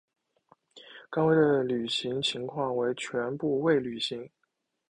[1.11, 4.27] 甘薇的履行情况为全部未履行。